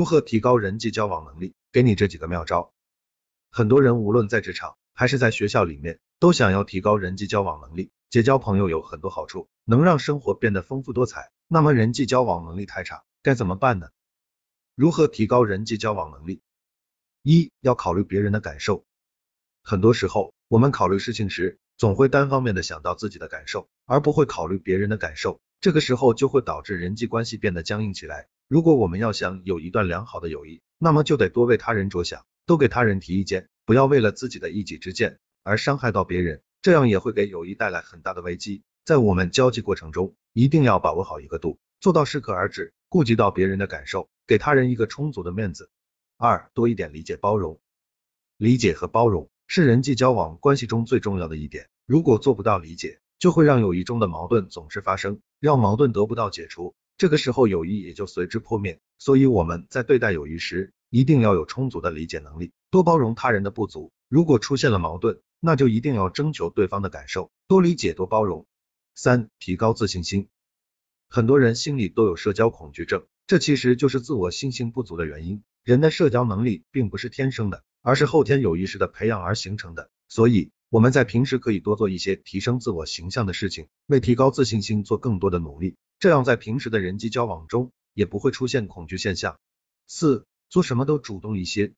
[0.00, 1.52] 如何提高人际交往能力？
[1.72, 2.72] 给你这几个妙招。
[3.50, 7.90] 很多人无论在职场还是在学校里面，都想要提高人际交往能力。
[8.08, 11.30] 结交朋友有很多好处，能让生活变得丰富多彩。
[11.48, 13.90] 那么人际交往能力太差，该怎么办呢？
[14.74, 16.40] 如何提高人际交往能力？
[17.22, 18.86] 一要考虑别人的感受。
[19.62, 25.42] 很多时候，我们考虑事情时，总会单方面的想到自己的感受，而不会考虑别人的感受。
[25.60, 28.28] 这个时候就会导致人际关系变得僵硬起来。
[28.50, 36.42] 如果我们要想有一段良好的友谊，那么就得多为他人着想，多给他人提意见，不要为了自己的一己之见而伤害到别人。
[36.60, 38.64] 这样也会给友谊带来很大的危机。
[38.84, 45.70] 在我们交际过程中，一定要把握好一个度，做到适可而止，顾及到别人的感受，给他人一个充足的面子。
[46.16, 47.60] 二，多一点理解包容。
[48.36, 51.68] 理解和包容是人际交往关系中最重要的一点。
[51.86, 58.78] 如果做不到理解，就会让友谊中的矛盾总是发生，让矛盾得不到解除，这个时候友谊也就随之破灭。
[58.98, 63.90] 所以我们在对待友谊时，一定要有充足的理解能力，多包容他人的不足。
[64.10, 68.44] 如果出现了矛盾，那就一定要征求对方的感受，多理解多包容。
[68.94, 70.28] 三、提高自信心。
[71.08, 75.42] 很多人心里都有社交恐惧症，这其实就是自我信心不足的原因。
[75.64, 79.88] 人的社交能力并不是天生的，而是后天有意识的培养而形成的。
[80.06, 89.38] 所以我们在平时可以多做一些提升自我形象的事情，为提高自信心做更多的努力，这样在平时的人际交往中也不会出现恐惧现象。
[89.86, 91.74] 四、做什么都主动一些。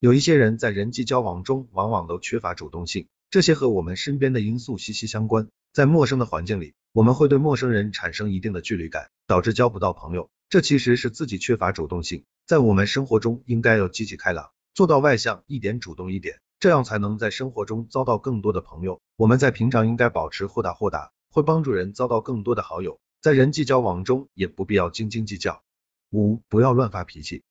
[0.00, 5.46] 有一些人在人际交往中往往都缺乏主动性，这些和我们身边的因素息息相关。
[5.72, 10.28] 在陌生的环境里，我们会对陌生人产生一定的距离感，导致交不到朋友。
[10.48, 12.24] 这其实是自己缺乏主动性。
[12.46, 19.00] 在我们生活中，应该要积极开朗，做到外向一点，主动一点，这样才能在生活中遭到更多的朋友。
[19.14, 22.98] 我们在平常应该保持豁达豁达，会帮助人遭到更多的好友。
[23.20, 25.62] 在人际交往中，也不必要斤斤计较。
[26.10, 27.42] 五，不要乱发脾气。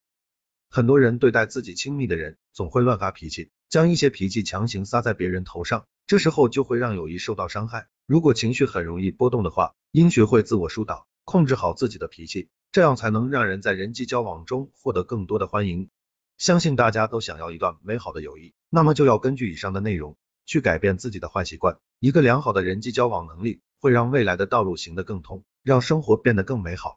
[0.70, 7.88] 很多人对待自己亲密的人，总会乱发脾气，将一些脾气强行撒在别人头上，这时候就会让友谊受到伤害。
[8.06, 15.90] 如果情绪很容易波动的话，应学会自我疏导，控制好自己的脾气，这样才能让人在人际交往中获得更多的欢迎。
[16.38, 21.80] 相信大家都想要一段美好的友谊，那么就要根据以上的内容去改变自己的坏习惯。
[22.00, 26.94] 一个良好的人际交往能力，会让未来的道路行得更通，让生活变得更美好。